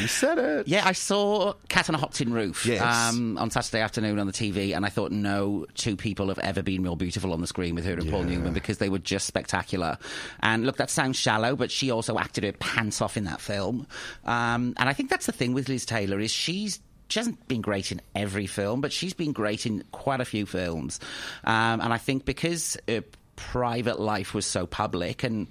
[0.00, 0.68] You said it.
[0.68, 2.80] yeah, I saw Cat on a Hot Tin Roof Yes.
[2.82, 6.62] um, on Saturday afternoon on the TV, and I thought no two people have ever
[6.62, 9.26] been more beautiful on the screen with her and Paul Newman because they were just
[9.26, 9.98] spectacular.
[10.40, 13.86] And look, that sounds shallow, but she also acted her pants off in that film.
[14.24, 17.60] Um, and I think that's the thing with Liz Taylor is she's she hasn't been
[17.60, 21.00] great in every film, but she's been great in quite a few films.
[21.44, 23.04] Um, and I think because her
[23.36, 25.48] private life was so public and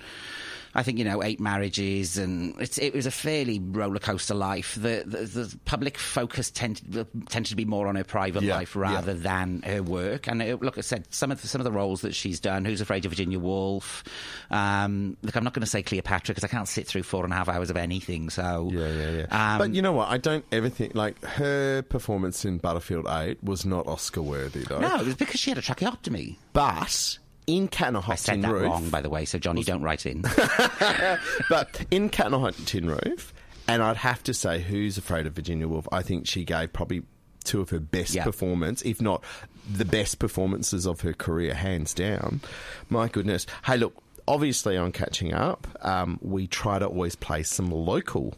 [0.75, 4.75] I think you know eight marriages, and it was a fairly roller coaster life.
[4.75, 8.75] The, the the public focus tended tended to be more on her private Yeah, life
[8.75, 10.27] rather than her work.
[10.27, 12.65] And it, look, I said some of the, some of the roles that she's done.
[12.65, 14.03] Who's Afraid of Virginia Woolf?
[14.51, 17.33] Um, look, I'm not going to say Cleopatra because I can't sit through four and
[17.33, 18.29] a half hours of anything.
[18.29, 19.53] So Yeah, yeah, yeah.
[19.53, 20.09] Um, but you know what?
[20.09, 24.79] I don't ever think like her performance in Butterfield Eight was not Oscar worthy though.
[24.79, 26.37] no, it was because she had a tracheotomy.
[26.53, 27.17] But
[27.55, 29.25] in Cat on a I said that Roof, wrong, by the way.
[29.25, 30.21] So Johnny, don't write in.
[31.49, 33.33] but in Cat on a Hot Tin Roof,
[33.67, 35.87] and I'd have to say, Who's Afraid of Virginia Woolf?
[35.91, 37.03] I think she gave probably
[37.43, 38.23] two of her best Yeah.
[38.23, 39.23] performance, if not
[39.71, 42.41] the best performances of her career, hands down.
[42.89, 43.45] My goodness.
[43.65, 43.93] Hey, look.
[44.27, 48.35] Obviously, on catching up, um, we try to always play some local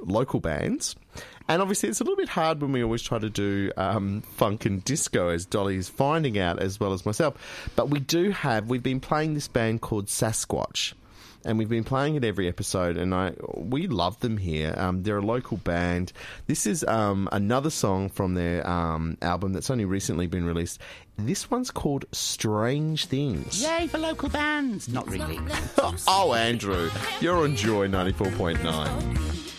[0.00, 0.96] local bands.
[1.48, 4.66] And obviously, it's a little bit hard when we always try to do um, funk
[4.66, 7.70] and disco, as Dolly is finding out, as well as myself.
[7.74, 10.92] But we do have, we've been playing this band called Sasquatch.
[11.44, 14.74] And we've been playing it every episode, and I we love them here.
[14.76, 16.12] Um, they're a local band.
[16.48, 20.80] This is um, another song from their um, album that's only recently been released.
[21.16, 23.62] This one's called Strange Things.
[23.62, 24.88] Yay for local bands!
[24.88, 25.38] Not really.
[26.08, 29.57] oh, Andrew, you're on Joy 94.9.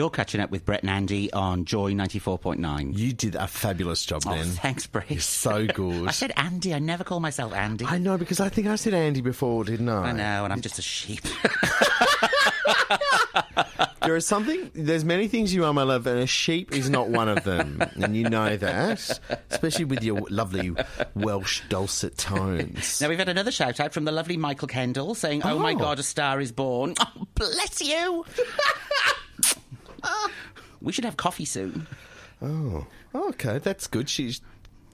[0.00, 2.96] You're catching up with Brett and Andy on Joy 94.9.
[2.96, 4.46] You did a fabulous job, Oh, then.
[4.46, 5.10] thanks, Brett.
[5.10, 6.08] You're so good.
[6.08, 6.72] I said Andy.
[6.72, 7.84] I never call myself Andy.
[7.84, 10.04] I know because I think I said Andy before, didn't I?
[10.08, 11.20] I know, and I'm just a sheep.
[14.02, 14.70] There is something.
[14.74, 17.82] There's many things you are, my love, and a sheep is not one of them,
[17.96, 20.72] and you know that, especially with your lovely
[21.14, 23.00] Welsh dulcet tones.
[23.02, 25.76] now, we've had another shout out from the lovely Michael Kendall saying, Oh, my Oh.
[25.76, 26.94] God, a star is born.
[26.98, 28.24] Oh, bless you.
[30.80, 31.86] we should have coffee soon.
[32.42, 34.08] Oh, okay, that's good.
[34.08, 34.40] She's.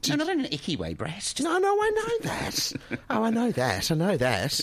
[0.08, 1.14] No, not in an icky way, Brett.
[1.16, 2.72] Just No, no, I know that.
[3.10, 3.90] oh, I know that.
[3.90, 4.60] I know that.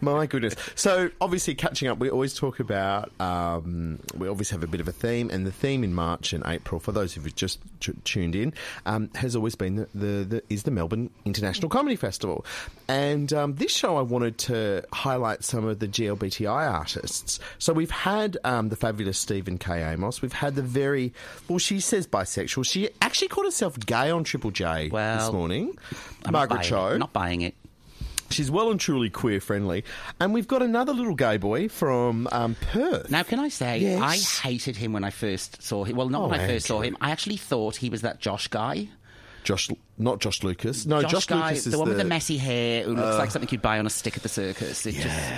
[0.00, 0.54] My goodness.
[0.74, 3.12] So, obviously, catching up, we always talk about.
[3.20, 6.42] Um, we always have a bit of a theme, and the theme in March and
[6.46, 8.52] April, for those who've just t- tuned in,
[8.86, 12.44] um, has always been the, the, the is the Melbourne International Comedy Festival.
[12.88, 17.40] And um, this show, I wanted to highlight some of the GLBTI artists.
[17.58, 19.82] So we've had um, the fabulous Stephen K.
[19.82, 20.22] Amos.
[20.22, 21.12] We've had the very
[21.48, 21.58] well.
[21.58, 22.64] She says bisexual.
[22.64, 25.76] She actually called herself gay on Triple J Well, this morning.
[26.24, 26.88] I'm Margaret Cho.
[26.88, 26.98] it.
[26.98, 27.54] Not buying it.
[28.28, 29.84] She's well and truly queer friendly.
[30.18, 33.08] And we've got another little gay boy from um, Perth.
[33.10, 34.00] Now, can I say, Yes.
[34.02, 35.96] I hated him when I first saw him.
[35.96, 36.96] Well, not Oh, when I first saw him.
[37.00, 38.88] I actually thought he was that Josh guy.
[39.44, 40.86] Josh, not Josh Lucas.
[40.86, 43.18] No, Josh, guy, Lucas is the one with the the messy hair who looks Uh,
[43.18, 44.84] like something you'd buy on a stick at the circus.
[44.86, 45.32] It just,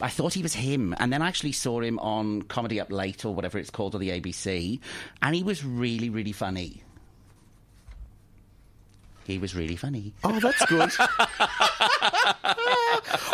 [0.00, 3.24] I thought he was him, and then I actually saw him on Comedy Up Late
[3.24, 4.80] or whatever it's called on the ABC,
[5.22, 6.82] and he was really, really funny.
[9.24, 10.12] He was really funny.
[10.22, 10.90] Oh, that's good.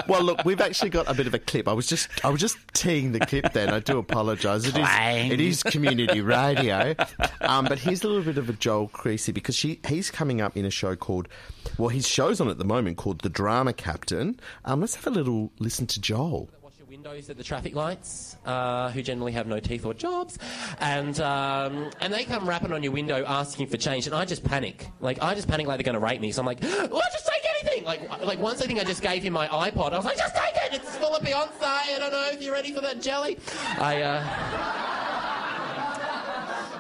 [0.09, 1.66] well, look, we've actually got a bit of a clip.
[1.66, 3.53] I was just, I was just teeing the clip.
[3.53, 4.66] Then I do apologise.
[4.66, 4.88] It is,
[5.33, 6.94] it is community radio.
[7.40, 10.57] Um, but here's a little bit of a Joel Creasy because she, he's coming up
[10.57, 11.26] in a show called,
[11.76, 14.38] well, his show's on at the moment called The Drama Captain.
[14.64, 16.48] Um, let's have a little listen to Joel.
[16.90, 20.38] Windows at the traffic lights, uh, who generally have no teeth or jobs,
[20.81, 24.42] and um, and they come rapping on your window asking for change, and I just
[24.42, 24.88] panic.
[25.00, 26.33] Like I just panic like they're going to rape me.
[26.33, 27.85] So I'm like, oh, just take anything.
[27.85, 29.92] Like like once I think I just gave him my iPod.
[29.92, 30.74] I was like, just take it.
[30.74, 31.62] It's full of Beyonce.
[31.62, 33.38] I don't know if you're ready for that jelly.
[33.79, 34.03] I.
[34.03, 34.24] Uh,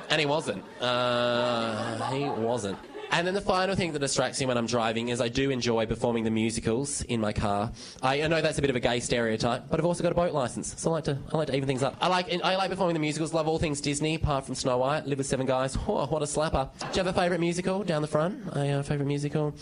[0.10, 0.64] and he wasn't.
[0.80, 2.78] Uh, he wasn't.
[3.12, 5.84] And then the final thing that distracts me when I'm driving is I do enjoy
[5.86, 7.72] performing the musicals in my car.
[8.02, 10.14] I, I know that's a bit of a gay stereotype, but I've also got a
[10.14, 11.96] boat license, so I like to I like to even things up.
[12.00, 13.34] I like I like performing the musicals.
[13.34, 15.06] Love all things Disney, apart from Snow White.
[15.06, 15.76] Live with Seven Guys.
[15.88, 16.70] Oh, what a slapper!
[16.78, 18.56] Do you have a favourite musical down the front?
[18.56, 19.54] I uh, favourite musical.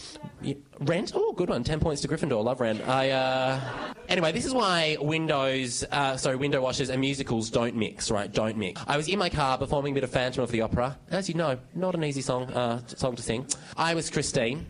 [0.42, 1.12] Y- Rent.
[1.14, 1.64] Oh, good one.
[1.64, 2.44] Ten points to Gryffindor.
[2.44, 2.86] Love Rent.
[2.86, 3.10] I.
[3.10, 3.94] Uh...
[4.08, 8.32] Anyway, this is why windows, uh, sorry, window washers and musicals don't mix, right?
[8.32, 8.80] Don't mix.
[8.86, 10.98] I was in my car performing a bit of Phantom of the Opera.
[11.10, 13.46] As you know, not an easy song, uh, song to sing.
[13.76, 14.64] I was Christine.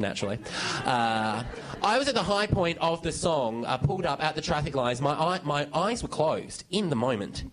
[0.00, 0.38] Naturally.
[0.84, 1.42] Uh,
[1.82, 4.76] I was at the high point of the song, uh, pulled up at the traffic
[4.76, 5.00] lights.
[5.00, 7.44] My, eye, my eyes were closed in the moment.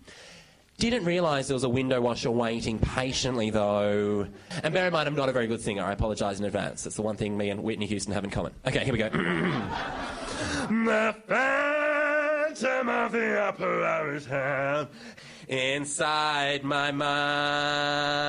[0.78, 4.28] Didn't realise there was a window washer waiting patiently, though.
[4.62, 5.82] And bear in mind, I'm not a very good singer.
[5.82, 6.84] I apologise in advance.
[6.84, 8.52] That's the one thing me and Whitney Houston have in common.
[8.66, 9.08] Okay, here we go.
[10.68, 14.88] the phantom of the opera is held
[15.48, 18.26] inside my mind.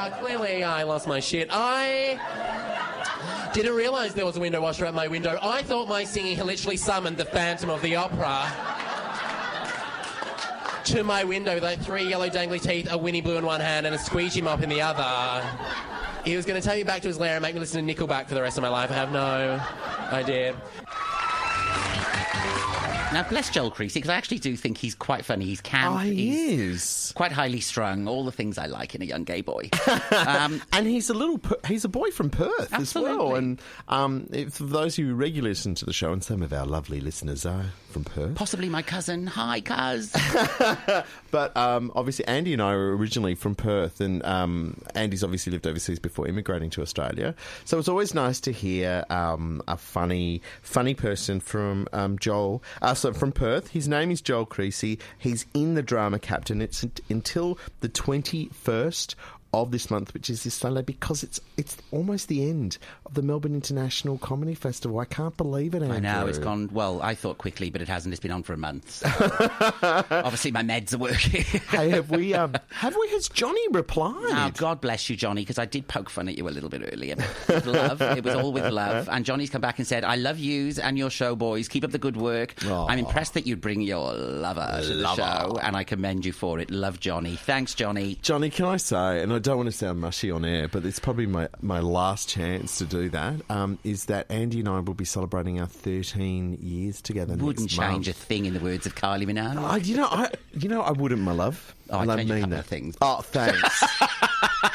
[0.00, 1.48] Uh, clearly I lost my shit.
[1.50, 2.18] I
[3.52, 5.38] didn't realise there was a window washer at my window.
[5.42, 8.79] I thought my singing had literally summoned the Phantom of the Opera
[10.86, 13.86] to my window with like three yellow dangly teeth, a Winnie Blue in one hand,
[13.86, 15.46] and a squeegee mop in the other.
[16.24, 17.94] He was going to take me back to his lair and make me listen to
[17.94, 18.90] Nickelback for the rest of my life.
[18.90, 19.60] I have no
[20.12, 20.54] idea.
[23.12, 25.44] Now, bless Joel Creasy, because I actually do think he's quite funny.
[25.44, 25.96] He's camp.
[25.96, 26.60] Oh, he he's
[27.08, 27.12] is.
[27.16, 28.06] Quite highly strung.
[28.06, 29.68] All the things I like in a young gay boy.
[30.12, 33.34] um, and he's a little, he's a boy from Perth as well.
[33.34, 36.64] And um, if, for those who regularly listen to the show, and some of our
[36.64, 39.26] lovely listeners are from Perth, Possibly my cousin.
[39.26, 40.14] Hi, cuz.
[41.30, 45.66] But um, obviously, Andy and I were originally from Perth, and um, Andy's obviously lived
[45.66, 47.34] overseas before immigrating to Australia.
[47.64, 52.94] So it's always nice to hear um, a funny, funny person from um, Joel, uh,
[53.00, 53.68] so from Perth.
[53.68, 54.98] His name is Joel Creasy.
[55.16, 56.60] He's in the Drama Captain.
[56.60, 59.16] It's until the twenty first
[59.52, 63.22] of this month, which is this Sunday, because it's it's almost the end of the
[63.22, 64.98] Melbourne International Comedy Festival.
[65.00, 65.82] I can't believe it.
[65.82, 65.96] Andrew.
[65.96, 68.12] I know, it's gone, well, I thought quickly, but it hasn't.
[68.12, 68.90] It's been on for a month.
[68.90, 69.08] so-
[70.10, 71.42] Obviously, my meds are working.
[71.42, 72.34] hey, have we?
[72.40, 73.08] Um, have we?
[73.10, 74.14] Has Johnny replied?
[74.14, 76.88] Oh, God bless you, Johnny, because I did poke fun at you a little bit
[76.92, 77.16] earlier.
[77.48, 78.00] With love.
[78.00, 79.08] It was all with love.
[79.10, 81.68] And Johnny's come back and said, I love yous and your show, boys.
[81.68, 82.54] Keep up the good work.
[82.64, 85.20] I'm impressed that you'd bring your lover to the Lover.
[85.22, 86.70] show, and I commend you for it.
[86.70, 87.36] Love, Johnny.
[87.36, 88.16] Thanks, Johnny.
[88.22, 90.98] Johnny, can I say, and I don't want to sound mushy on air, but it's
[90.98, 94.94] probably my, my last chance to do that, um, is that Andy and I will
[94.94, 99.26] be celebrating our 13 years together Wouldn't change a thing in the words of Kylie
[99.26, 99.58] Minogue.
[99.58, 101.74] I, you know, I you know, I wouldn't, my love.
[101.90, 102.60] Oh, I I a mean that.
[102.60, 102.96] of things.
[103.02, 103.84] Oh, thanks.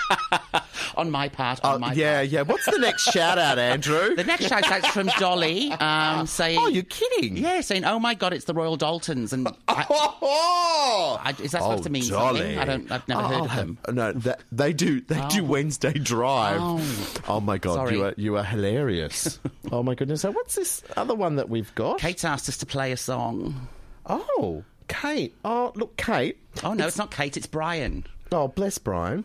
[0.97, 2.41] on my part, on my Oh, yeah, yeah.
[2.41, 4.15] What's the next shout out, Andrew?
[4.15, 7.37] The next shout out's from Dolly, um, saying, Oh, you're kidding?
[7.37, 11.61] Yeah, saying, "Oh my God, it's the Royal Daltons." And I, Oh, I, is that
[11.61, 12.39] supposed to mean Dolly.
[12.39, 12.59] something?
[12.59, 12.91] I don't.
[12.91, 13.77] I've never Oh, heard of them.
[13.93, 15.01] No, that, they do.
[15.01, 15.45] They do Oh.
[15.45, 16.59] Wednesday Drive.
[16.61, 16.81] Oh.
[17.27, 17.95] Oh, my god, Sorry.
[17.95, 19.39] you are you are hilarious.
[19.71, 20.21] oh my goodness.
[20.21, 21.99] So what's this other one that we've got?
[21.99, 23.67] Kate asked us to play a song.
[24.05, 25.33] Oh, Kate.
[25.43, 26.37] Oh, look, Kate.
[26.63, 27.35] Oh no, it's, not Kate.
[27.35, 28.05] It's Brian.
[28.31, 29.23] Oh, bless Brian.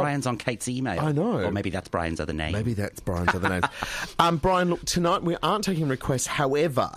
[0.00, 1.00] Brian's on Kate's email.
[1.00, 1.40] I know.
[1.40, 2.52] Or maybe that's Brian's other name.
[2.52, 3.62] Maybe that's Brian's other name.
[4.18, 6.26] Um, Brian, look, tonight we aren't taking requests.
[6.26, 6.90] However,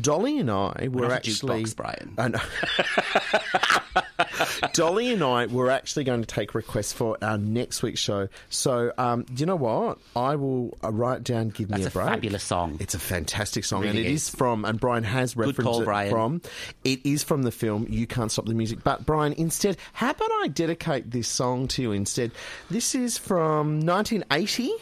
[0.00, 1.62] Dolly and I were a actually.
[1.64, 2.14] jukebox, Brian.
[2.18, 4.02] I know.
[4.72, 8.28] Dolly and I were actually going to take requests for our next week's show.
[8.50, 9.98] So, um, you know what?
[10.16, 12.76] I will uh, write down "Give Me a a Break." fabulous song.
[12.80, 14.24] It's a fantastic song, and Really it is.
[14.28, 14.64] is from.
[14.64, 16.10] And Brian has referenced call, it Brian.
[16.10, 16.42] from.
[16.84, 20.30] It is from the film "You Can't Stop the Music." But Brian, instead, how about
[20.42, 22.32] I dedicate this song to you instead?
[22.70, 24.72] This is from 1980.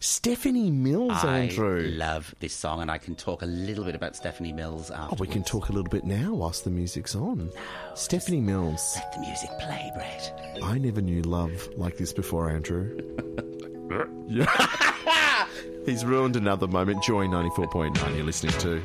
[0.00, 1.90] Stephanie Mills, I Andrew.
[1.94, 5.26] love this song, and I can talk a little bit about Stephanie Mills Oh, we
[5.26, 7.50] can talk a little bit now whilst the music's on.
[7.94, 8.92] Stephanie Mills.
[8.96, 10.58] Let the music play, Brett.
[10.62, 12.96] I never knew love like this before, Andrew.
[14.28, 15.46] Yeah.
[15.86, 17.02] He's ruined another moment.
[17.02, 18.82] Joy 94.9 you're listening to.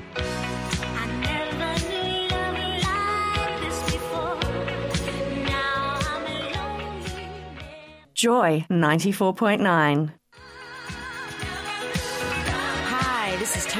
[8.13, 10.13] Joy 94.9.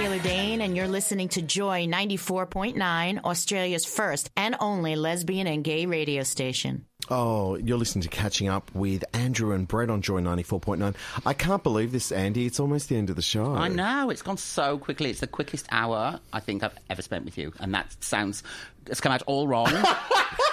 [0.02, 5.86] Taylor Dayne, and you're listening to Joy 94.9, Australia's first and only lesbian and gay
[5.86, 6.88] radio station.
[7.12, 10.95] Oh, you're listening to Catching Up with Andrew and Brett on Joy 94.9.
[11.24, 12.47] I can't believe this, Andy.
[12.47, 13.54] It's almost the end of the show.
[13.54, 15.12] I know it's gone so quickly.
[15.12, 18.41] It's the quickest hour I think I've ever spent with you, and that sounds
[18.88, 19.72] it's come out all wrong.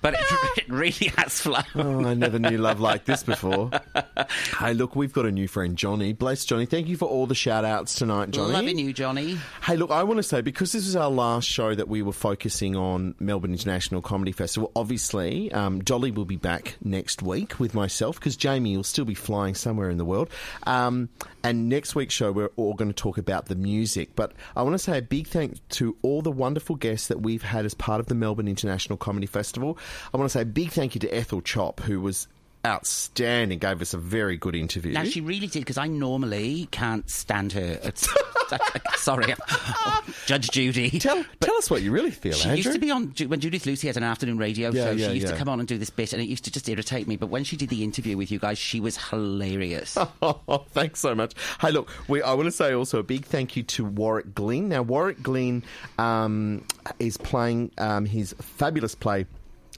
[0.00, 0.20] but it,
[0.56, 1.64] it really has flown.
[1.74, 3.70] Oh, I never knew love like this before.
[4.58, 6.12] hey, look, we've got a new friend, Johnny.
[6.12, 6.66] Bless Johnny.
[6.66, 8.52] Thank you for all the shout outs tonight, Johnny.
[8.52, 9.38] Loving you, Johnny.
[9.62, 12.12] Hey, look, I want to say because this was our last show that we were
[12.12, 14.72] focusing on Melbourne International Comedy Festival.
[14.74, 19.14] Obviously, um, Dolly will be back next week with myself because Jamie will still be
[19.14, 20.30] flying somewhere in the world.
[20.66, 21.08] Um,
[21.42, 24.10] and next week's show, we're all going to talk about the music.
[24.14, 27.42] But I want to say a big thank to all the wonderful guests that we've
[27.42, 29.78] had as part of the Melbourne International Comedy Festival.
[30.12, 32.28] I want to say a big thank you to Ethel Chop, who was
[32.66, 34.92] outstanding, gave us a very good interview.
[34.92, 37.80] Now she really did because I normally can't stand her.
[38.96, 39.32] Sorry,
[40.26, 40.98] Judge Judy.
[40.98, 42.56] Tell, tell us what you really feel, She Andrew.
[42.58, 44.90] used to be on when Judith Lucy had an afternoon radio Yeah, show.
[44.90, 45.32] yeah, she used yeah.
[45.32, 47.16] to come on and do this bit, and it used to just irritate me.
[47.16, 49.96] But when she did the interview with you guys, she was hilarious.
[50.20, 51.32] Oh, thanks so much.
[51.60, 54.68] Hey, look, we, I want to say also a big thank you to Warwick Glynn.
[54.68, 55.62] Now, Warwick Glynn
[55.98, 56.64] um,
[56.98, 59.26] is playing um, his fabulous play.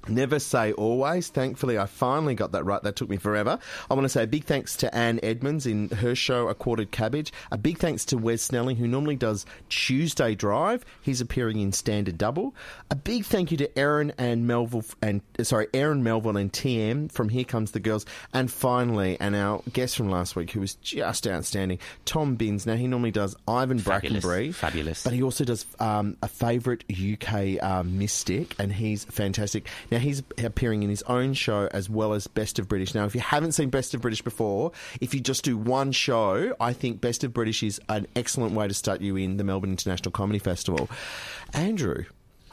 [0.09, 1.29] Never say always.
[1.29, 2.83] Thankfully, I finally got that right.
[2.83, 3.59] That took me forever.
[3.91, 6.91] I want to say a big thanks to Anne Edmonds in her show, A Quartered
[6.91, 7.33] Cabbage.
[7.53, 10.85] A big thanks to Wes Snelling, who normally does Tuesday Drive.
[11.03, 12.55] He's appearing in Standard Double.
[12.91, 17.11] A big thank you to Aaron and Melville, and uh, sorry, Aaron Melville and TM
[17.13, 18.05] from Here Comes the Girls.
[18.33, 22.67] And finally, and our guest from last week, who was just outstanding, Tom Binns.
[22.67, 24.55] Now, he normally does Ivan Fabulous, Brackenbury.
[24.55, 25.05] fabulous.
[25.05, 29.69] But he also does um, a favourite UK um, mystic, and he's fantastic.
[29.93, 32.95] Now, he's appearing in his own show as well as Best of British.
[32.95, 34.73] Now, if you haven't seen Best of British before,
[35.03, 38.67] if you just do one show, I think Best of British is an excellent way
[38.67, 40.89] to start you in the Melbourne International Comedy Festival.
[41.53, 42.07] Andrew,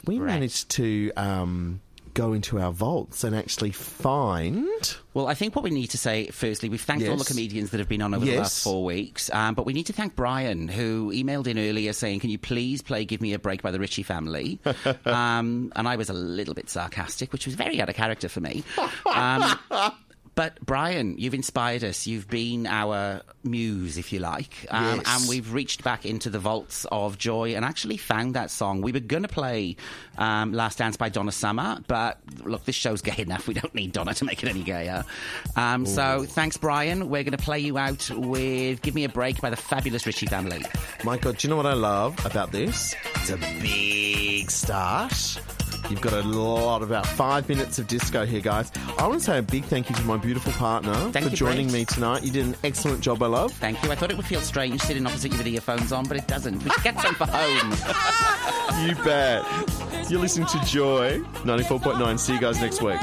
[0.05, 1.79] we managed to um,
[2.13, 4.65] go into our vaults and actually find.
[5.13, 7.79] Well, I think what we need to say, firstly, we've thanked all the comedians that
[7.79, 10.67] have been on over the last four weeks, um, but we need to thank Brian,
[10.67, 13.79] who emailed in earlier saying, Can you please play Give Me a Break by the
[13.79, 14.59] Ritchie family?
[15.05, 18.39] um, and I was a little bit sarcastic, which was very out of character for
[18.41, 18.63] me.
[19.05, 19.59] Um,
[20.39, 22.07] but Brian, you've inspired us.
[22.07, 24.65] You've been our muse, if you like.
[24.71, 25.03] Um, Yes.
[25.05, 28.79] And we've reached back into the vaults of joy and actually found that song.
[28.79, 29.75] We were going to play
[30.17, 33.49] um, Last Dance by Donna Summer, but look, this show's gay enough.
[33.49, 35.03] We don't need Donna to make it any gayer.
[35.57, 37.09] Um, so thanks, Brian.
[37.09, 40.27] We're going to play you out with Give Me a Break by the fabulous Ritchie
[40.27, 40.63] family.
[41.03, 42.95] My God, do you know what I love about this?
[43.15, 45.41] It's a big start.
[45.89, 48.71] You've got a lot, about five minutes of disco here, guys.
[48.97, 51.37] I want to say a big thank you to my beautiful partner Thank for you,
[51.37, 51.73] joining Brett.
[51.79, 52.23] me tonight.
[52.23, 53.51] You did an excellent job, I love.
[53.53, 53.91] Thank you.
[53.91, 56.63] I thought it would feel strange sitting opposite you with earphones on, but it doesn't.
[56.63, 57.75] We get some for home.
[58.87, 59.43] You bet.
[60.09, 62.17] You're listening to Joy 94.9.
[62.19, 62.99] See you guys next week.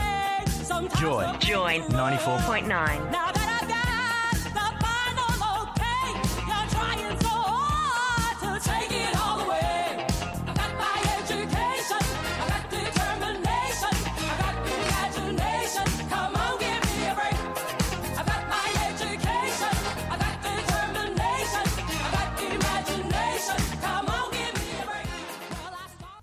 [0.99, 1.31] Joy.
[1.41, 3.26] Joy 94.9.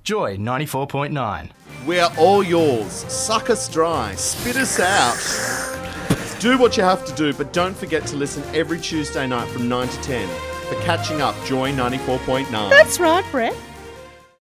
[0.03, 1.49] Joy 94.9.
[1.85, 2.91] We are all yours.
[2.91, 4.13] Suck us dry.
[4.15, 6.39] Spit us out.
[6.41, 9.69] do what you have to do, but don't forget to listen every Tuesday night from
[9.69, 10.27] 9 to 10
[10.67, 12.69] for Catching Up Joy 94.9.
[12.69, 13.55] That's right, Brett.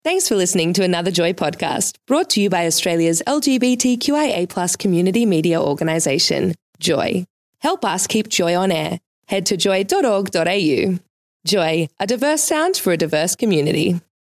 [0.06, 5.62] Thanks for listening to another Joy podcast brought to you by Australia's LGBTQIA community media
[5.62, 7.26] organisation, Joy.
[7.60, 9.00] Help us keep Joy on air.
[9.28, 11.00] Head to joy.org.au.
[11.46, 14.00] Joy, a diverse sound for a diverse community.